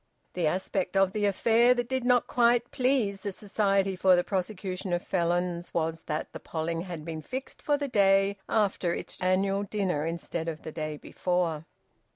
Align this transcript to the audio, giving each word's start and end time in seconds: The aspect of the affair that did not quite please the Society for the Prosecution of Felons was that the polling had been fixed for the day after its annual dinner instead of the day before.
The 0.33 0.47
aspect 0.47 0.97
of 0.97 1.13
the 1.13 1.25
affair 1.27 1.75
that 1.75 1.87
did 1.87 2.03
not 2.03 2.25
quite 2.25 2.71
please 2.71 3.21
the 3.21 3.31
Society 3.31 3.95
for 3.95 4.15
the 4.15 4.23
Prosecution 4.23 4.93
of 4.93 5.03
Felons 5.05 5.75
was 5.75 6.01
that 6.07 6.33
the 6.33 6.39
polling 6.39 6.81
had 6.81 7.05
been 7.05 7.21
fixed 7.21 7.61
for 7.61 7.77
the 7.77 7.87
day 7.87 8.37
after 8.49 8.95
its 8.95 9.21
annual 9.21 9.61
dinner 9.61 10.07
instead 10.07 10.47
of 10.47 10.63
the 10.63 10.71
day 10.71 10.97
before. 10.97 11.65